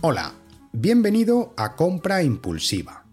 [0.00, 0.32] Hola,
[0.70, 3.04] bienvenido a Compra Impulsiva,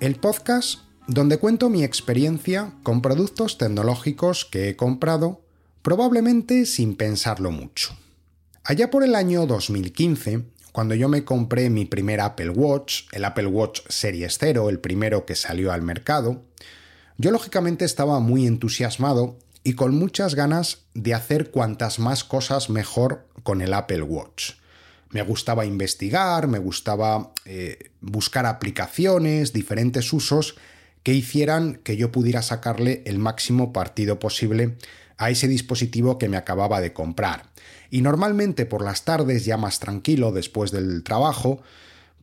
[0.00, 5.44] el podcast donde cuento mi experiencia con productos tecnológicos que he comprado
[5.82, 7.96] probablemente sin pensarlo mucho.
[8.64, 10.42] Allá por el año 2015,
[10.72, 15.26] cuando yo me compré mi primer Apple Watch, el Apple Watch Series 0, el primero
[15.26, 16.42] que salió al mercado,
[17.18, 23.28] yo lógicamente estaba muy entusiasmado y con muchas ganas de hacer cuantas más cosas mejor
[23.44, 24.54] con el Apple Watch
[25.10, 30.56] me gustaba investigar, me gustaba eh, buscar aplicaciones, diferentes usos
[31.02, 34.76] que hicieran que yo pudiera sacarle el máximo partido posible
[35.18, 37.44] a ese dispositivo que me acababa de comprar.
[37.90, 41.62] Y normalmente por las tardes, ya más tranquilo después del trabajo,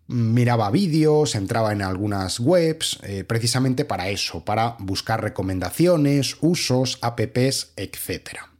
[0.07, 7.71] miraba vídeos, entraba en algunas webs, eh, precisamente para eso, para buscar recomendaciones, usos, apps,
[7.77, 8.52] etcétera.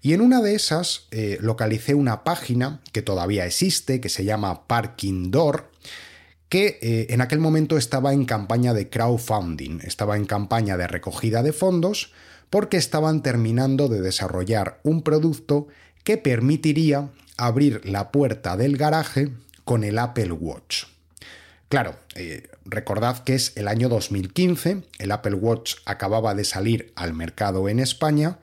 [0.00, 4.66] Y en una de esas eh, localicé una página que todavía existe, que se llama
[4.66, 5.70] Parking Door,
[6.48, 11.42] que eh, en aquel momento estaba en campaña de crowdfunding, estaba en campaña de recogida
[11.42, 12.12] de fondos,
[12.50, 15.68] porque estaban terminando de desarrollar un producto
[16.04, 19.30] que permitiría abrir la puerta del garaje
[19.64, 20.84] con el Apple Watch.
[21.68, 27.12] Claro, eh, recordad que es el año 2015, el Apple Watch acababa de salir al
[27.12, 28.38] mercado en España,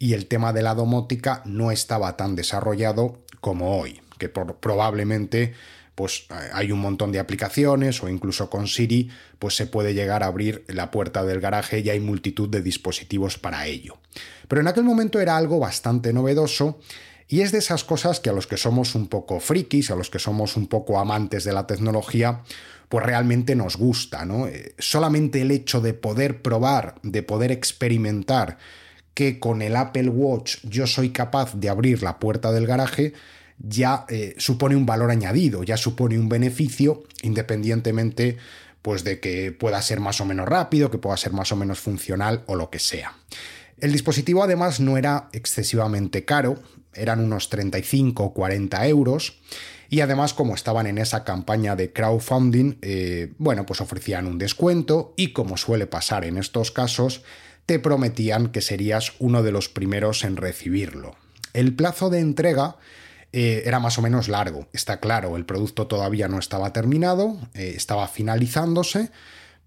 [0.00, 5.52] y el tema de la domótica no estaba tan desarrollado como hoy, que probablemente
[5.94, 10.28] pues hay un montón de aplicaciones o incluso con Siri pues se puede llegar a
[10.28, 13.98] abrir la puerta del garaje y hay multitud de dispositivos para ello.
[14.48, 16.80] Pero en aquel momento era algo bastante novedoso
[17.28, 20.08] y es de esas cosas que a los que somos un poco frikis, a los
[20.08, 22.40] que somos un poco amantes de la tecnología,
[22.88, 24.46] pues realmente nos gusta, ¿no?
[24.46, 28.56] Eh, solamente el hecho de poder probar, de poder experimentar
[29.20, 33.12] que con el Apple Watch yo soy capaz de abrir la puerta del garaje,
[33.58, 38.38] ya eh, supone un valor añadido, ya supone un beneficio, independientemente
[38.80, 41.80] pues de que pueda ser más o menos rápido, que pueda ser más o menos
[41.80, 43.14] funcional o lo que sea.
[43.78, 46.58] El dispositivo además no era excesivamente caro,
[46.94, 49.38] eran unos 35 o 40 euros.
[49.90, 55.12] Y además, como estaban en esa campaña de crowdfunding, eh, bueno, pues ofrecían un descuento
[55.18, 57.22] y como suele pasar en estos casos,
[57.70, 61.14] te prometían que serías uno de los primeros en recibirlo.
[61.52, 62.78] El plazo de entrega
[63.30, 67.74] eh, era más o menos largo, está claro, el producto todavía no estaba terminado, eh,
[67.76, 69.12] estaba finalizándose,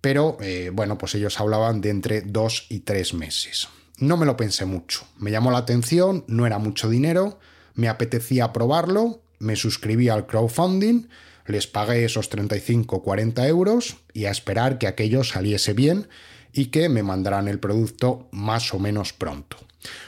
[0.01, 3.69] pero eh, bueno, pues ellos hablaban de entre dos y tres meses.
[3.99, 7.39] No me lo pensé mucho, me llamó la atención, no era mucho dinero,
[7.73, 11.07] me apetecía probarlo, me suscribí al crowdfunding,
[11.45, 16.09] les pagué esos 35-40 euros y a esperar que aquello saliese bien
[16.53, 19.57] y que me mandarán el producto más o menos pronto.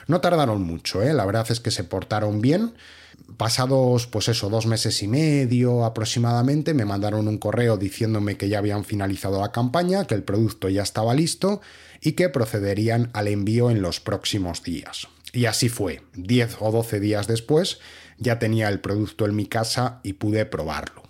[0.07, 1.13] No tardaron mucho, ¿eh?
[1.13, 2.73] la verdad es que se portaron bien.
[3.37, 8.59] Pasados, pues eso, dos meses y medio aproximadamente, me mandaron un correo diciéndome que ya
[8.59, 11.61] habían finalizado la campaña, que el producto ya estaba listo
[12.01, 15.07] y que procederían al envío en los próximos días.
[15.33, 16.01] Y así fue.
[16.13, 17.79] 10 o 12 días después
[18.17, 21.03] ya tenía el producto en mi casa y pude probarlo.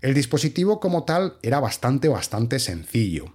[0.00, 3.34] El dispositivo como tal era bastante, bastante sencillo.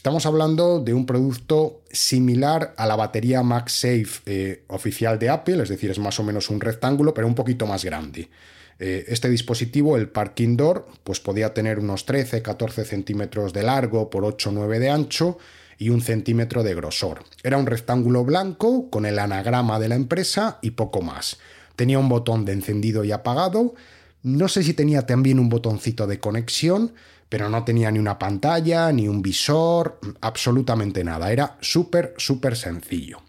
[0.00, 5.68] Estamos hablando de un producto similar a la batería MagSafe eh, oficial de Apple, es
[5.68, 8.30] decir, es más o menos un rectángulo, pero un poquito más grande.
[8.78, 14.24] Eh, este dispositivo, el Parking Door, pues podía tener unos 13-14 centímetros de largo por
[14.24, 15.36] 8-9 de ancho
[15.76, 17.24] y un centímetro de grosor.
[17.42, 21.36] Era un rectángulo blanco con el anagrama de la empresa y poco más.
[21.76, 23.74] Tenía un botón de encendido y apagado.
[24.22, 26.92] No sé si tenía también un botoncito de conexión,
[27.28, 31.32] pero no tenía ni una pantalla, ni un visor, absolutamente nada.
[31.32, 33.22] Era súper, súper sencillo.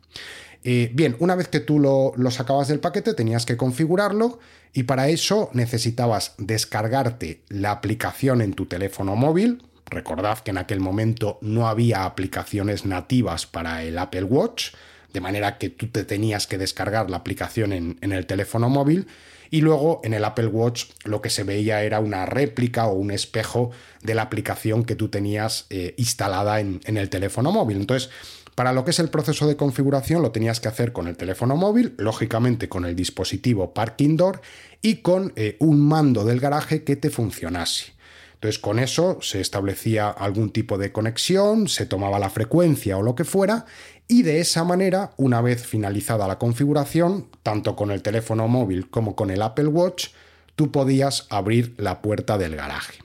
[0.63, 4.40] Eh, bien, una vez que tú lo, sacabas del paquete tenías que configurarlo
[4.74, 9.63] y para eso necesitabas descargarte la aplicación en tu teléfono móvil.
[9.85, 14.74] Recordad que en aquel momento no había aplicaciones nativas para el Apple Watch,
[15.13, 19.07] de manera que tú te tenías que descargar la aplicación en el teléfono móvil
[19.51, 23.12] y luego en el Apple Watch lo que se veía era una réplica o un
[23.12, 23.69] espejo
[24.01, 27.77] de la aplicación que tú tenías eh, instalada en, el teléfono móvil.
[27.77, 28.09] Entonces,
[28.56, 31.57] para lo que es el proceso de configuración lo tenías que hacer con el teléfono
[31.57, 34.42] móvil, lógicamente con el dispositivo Parking Door
[34.81, 37.94] y con eh, un mando del garaje que te funcionase.
[38.36, 43.15] Entonces con eso se establecía algún tipo de conexión, se tomaba la frecuencia o lo
[43.15, 43.65] que fuera
[44.12, 49.16] y de esa manera, una vez finalizada la configuración, tanto con el teléfono móvil como
[49.16, 50.10] con el Apple Watch,
[50.58, 53.00] tú podías abrir la puerta del garaje.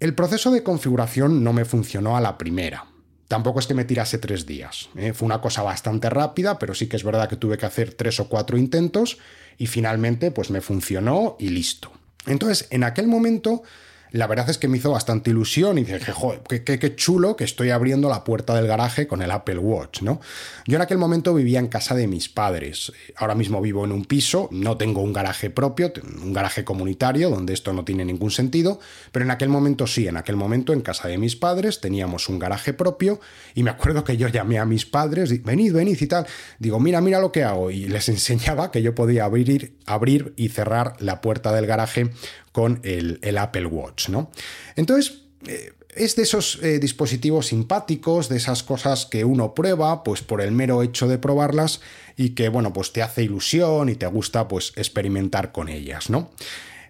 [0.00, 2.86] El proceso de configuración no me funcionó a la primera.
[3.28, 4.88] Tampoco es que me tirase tres días.
[4.96, 5.12] ¿eh?
[5.12, 8.18] Fue una cosa bastante rápida, pero sí que es verdad que tuve que hacer tres
[8.18, 9.18] o cuatro intentos
[9.58, 11.92] y finalmente pues me funcionó y listo.
[12.24, 13.64] Entonces, en aquel momento
[14.12, 17.70] la verdad es que me hizo bastante ilusión y dije, joder, qué, chulo que estoy
[17.70, 20.20] abriendo la puerta del garaje con el Apple Watch, ¿no?
[20.66, 22.92] Yo en aquel momento vivía en casa de mis padres.
[23.16, 25.92] Ahora mismo vivo en un piso, no tengo un garaje propio,
[26.22, 28.80] un garaje comunitario, donde esto no tiene ningún sentido,
[29.12, 32.38] pero en aquel momento sí, en aquel momento en casa de mis padres teníamos un
[32.38, 33.20] garaje propio
[33.54, 36.26] y me acuerdo que yo llamé a mis padres, venid, venid y tal.
[36.58, 37.70] Digo, mira, mira lo que hago.
[37.70, 42.10] Y les enseñaba que yo podía abrir, abrir y cerrar la puerta del garaje
[42.52, 44.30] con el, Apple Watch, ¿no?
[44.76, 50.22] Entonces, eh, es de esos eh, dispositivos simpáticos, de esas cosas que uno prueba, pues
[50.22, 51.80] por el mero hecho de probarlas
[52.16, 56.30] y que, bueno, pues te hace ilusión y te gusta, pues, experimentar con ellas, ¿no?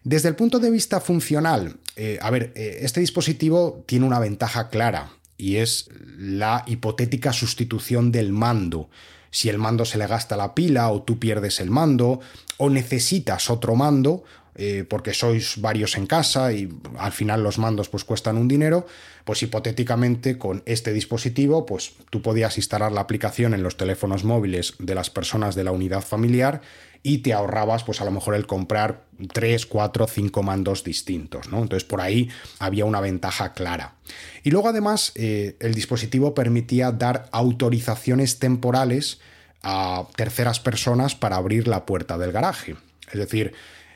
[0.05, 5.13] Desde el punto de vista funcional, eh, a ver, este dispositivo tiene una ventaja clara
[5.37, 5.89] y es
[6.19, 8.91] la hipotética sustitución del mando.
[9.31, 12.21] Si el mando se le gasta la pila o tú pierdes el mando
[12.59, 16.69] o necesitas otro mando, eh, porque sois varios en casa y
[16.99, 18.87] al final los mandos pues cuestan un dinero,
[19.25, 24.75] pues hipotéticamente con este dispositivo pues tú podías instalar la aplicación en los teléfonos móviles
[24.79, 26.61] de las personas de la unidad familiar
[27.03, 31.63] y te ahorrabas pues a lo mejor el comprar 3, 4, 5 mandos distintos, ¿no?
[31.63, 32.29] Entonces por ahí
[32.59, 33.95] había una ventaja clara.
[34.43, 39.21] Y luego además eh, el dispositivo permitía dar autorizaciones temporales
[39.63, 42.77] a terceras personas para abrir la puerta del garaje.
[43.11, 43.53] Es decir,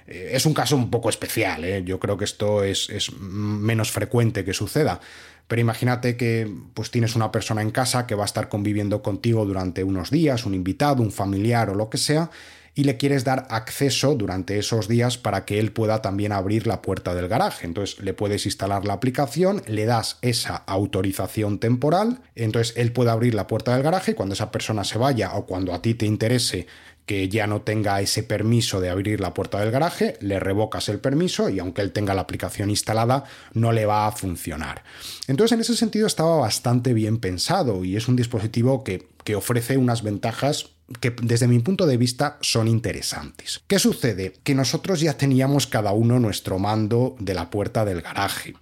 [0.07, 1.83] eh, es un caso un poco especial, ¿eh?
[1.85, 2.89] yo creo que esto es,
[3.19, 5.01] menos frecuente que suceda.
[5.49, 9.45] Pero imagínate que pues tienes una persona en casa que va a estar conviviendo contigo
[9.45, 12.31] durante unos días, un invitado, un familiar o lo que sea,
[12.75, 16.83] y le quieres dar acceso durante esos días para que él pueda también abrir la
[16.83, 17.67] puerta del garaje.
[17.67, 23.35] Entonces le puedes instalar la aplicación, le das esa autorización temporal, entonces él puede abrir
[23.35, 26.05] la puerta del garaje y cuando esa persona se vaya o cuando a ti te
[26.05, 26.67] interese
[27.07, 30.99] que ya no tenga ese permiso de abrir la puerta del garaje, le revocas el
[30.99, 33.25] permiso y aunque él tenga la aplicación instalada,
[33.55, 34.83] no le va a funcionar.
[35.29, 39.77] Entonces, en ese sentido estaba bastante bien pensado y es un dispositivo que, que ofrece
[39.77, 40.71] unas ventajas
[41.01, 43.63] que desde mi punto de vista son interesantes.
[43.67, 44.35] ¿Qué sucede?
[44.43, 48.55] Que nosotros ya teníamos cada uno nuestro mando de la puerta del garaje.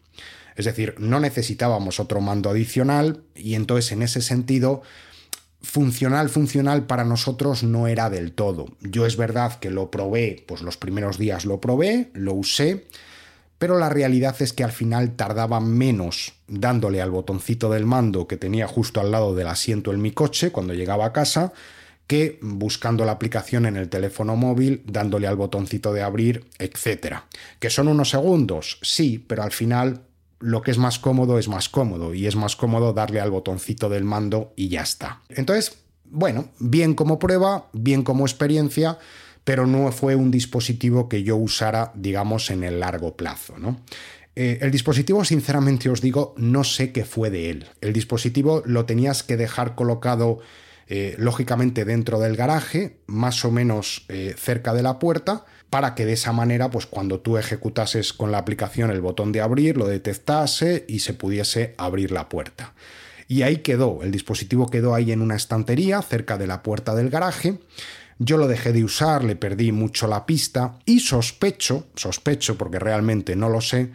[0.57, 4.83] Es decir, no necesitábamos otro mando adicional y entonces en ese sentido
[5.65, 8.67] funcional, funcional para nosotros no era del todo.
[8.81, 12.85] Yo es verdad que lo probé, pues los primeros días lo probé, lo usé,
[13.59, 18.37] pero la realidad es que al final tardaba menos dándole al botoncito del mando que
[18.37, 21.53] tenía justo al lado del asiento en mi coche cuando llegaba a casa,
[22.07, 27.21] que buscando la aplicación en el teléfono móvil, dándole al botoncito de abrir, etc.
[27.59, 28.79] ¿Que son unos segundos?
[28.83, 30.03] Sí, pero al final
[30.45, 33.89] lo que es más cómodo es más cómodo y es más cómodo darle al botoncito
[33.89, 35.23] del mando y ya está.
[35.31, 38.99] Entonces, bueno, bien como prueba, bien como experiencia,
[39.43, 43.81] pero no fue un dispositivo que yo usara, digamos, en el largo plazo, ¿no?
[44.37, 47.67] Eh, el dispositivo, sinceramente os digo, no sé qué fue de él.
[47.81, 50.41] El dispositivo lo tenías que dejar colocado,
[50.89, 56.07] eh, lógicamente, dentro del garaje, más o menos eh, cerca de la puerta, para que
[56.07, 59.87] de esa manera, pues cuando tú ejecutases con la aplicación el botón de abrir, lo
[59.87, 62.75] detectase y se pudiese abrir la puerta.
[63.27, 67.11] Y ahí quedó, el dispositivo quedó ahí en una estantería cerca de la puerta del
[67.11, 67.59] garaje.
[68.19, 73.35] Yo lo dejé de usar, le perdí mucho la pista y sospecho, sospecho porque realmente
[73.35, 73.91] no lo sé,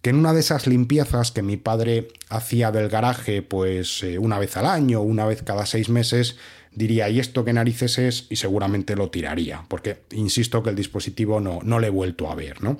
[0.00, 4.38] que en una de esas limpiezas que mi padre hacía del garaje pues eh, una
[4.38, 6.36] vez al año, una vez cada seis meses,
[6.72, 8.26] diría, ¿y esto qué narices es?
[8.30, 12.34] Y seguramente lo tiraría, porque insisto que el dispositivo no, no le he vuelto a
[12.34, 12.62] ver.
[12.62, 12.78] ¿no?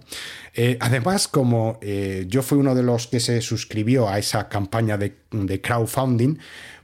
[0.55, 4.97] Eh, además, como eh, yo fui uno de los que se suscribió a esa campaña
[4.97, 6.39] de, de crowdfunding,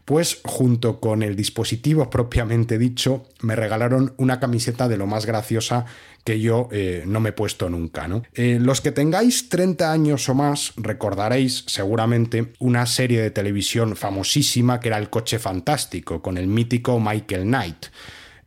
[0.04, 5.86] pues junto con el dispositivo propiamente dicho, me regalaron una camiseta de lo más graciosa
[6.24, 8.08] que yo eh, no me he puesto nunca.
[8.32, 14.80] Eh, los que tengáis 30 años o más recordaréis seguramente una serie de televisión famosísima
[14.80, 17.86] que era El coche fantástico, con el mítico Michael Knight.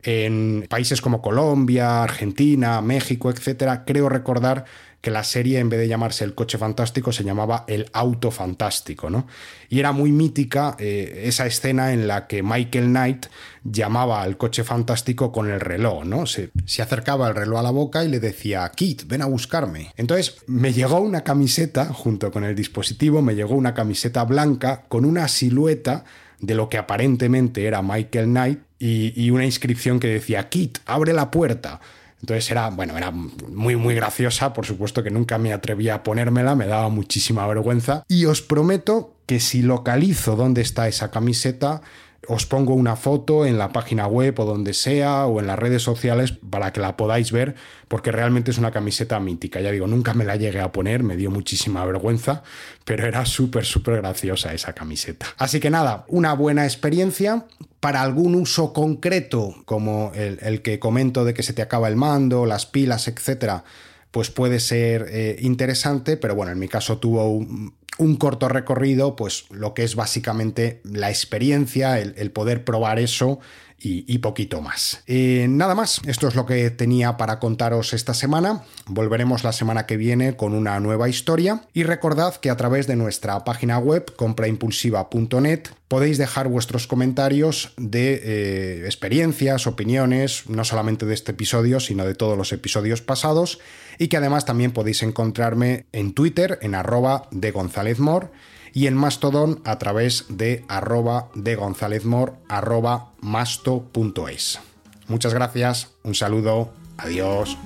[0.02, 4.64] En países como Colombia, Argentina, México, etc., creo recordar
[5.00, 9.10] que la serie en vez de llamarse El coche fantástico se llamaba El auto fantástico,
[9.10, 9.26] ¿no?
[9.68, 13.26] Y era muy mítica eh, esa escena en la que Michael Knight
[13.62, 16.26] llamaba al coche fantástico con el reloj, ¿no?
[16.26, 19.92] Se, se acercaba el reloj a la boca y le decía, Kit, ven a buscarme.
[19.96, 25.04] Entonces me llegó una camiseta, junto con el dispositivo, me llegó una camiseta blanca con
[25.04, 26.04] una silueta
[26.40, 31.12] de lo que aparentemente era Michael Knight y, y una inscripción que decía, Kit, abre
[31.12, 31.80] la puerta.
[32.20, 36.54] Entonces era, bueno, era muy, muy graciosa, por supuesto que nunca me atrevía a ponérmela,
[36.54, 38.04] me daba muchísima vergüenza.
[38.08, 41.82] Y os prometo que si localizo dónde está esa camiseta,
[42.28, 45.82] os pongo una foto en la página web o donde sea o en las redes
[45.82, 47.54] sociales para que la podáis ver
[47.88, 49.60] porque realmente es una camiseta mítica.
[49.60, 52.42] Ya digo, nunca me la llegué a poner, me dio muchísima vergüenza,
[52.84, 55.26] pero era súper, súper graciosa esa camiseta.
[55.38, 57.46] Así que nada, una buena experiencia.
[57.80, 62.44] Para algún uso concreto, como el, que comento de que se te acaba el mando,
[62.44, 63.62] las pilas, etcétera,
[64.10, 69.16] pues puede ser eh, interesante, pero bueno, en mi caso tuvo un, un corto recorrido,
[69.16, 73.40] pues lo que es básicamente la experiencia, el, poder probar eso
[73.80, 75.02] y, poquito más.
[75.06, 78.64] Eh, nada más, esto es lo que tenía para contaros esta semana.
[78.86, 82.96] Volveremos la semana que viene con una nueva historia y recordad que a través de
[82.96, 91.14] nuestra página web compraimpulsiva.net podéis dejar vuestros comentarios de eh, experiencias, opiniones, no solamente de
[91.14, 93.60] este episodio, sino de todos los episodios pasados
[93.98, 98.32] y que además también podéis encontrarme en Twitter en arroba de González Mor
[98.72, 104.60] y en Mastodon a través de arroba de González Mor arroba masto.es.
[105.08, 107.56] Muchas gracias, un saludo, adiós.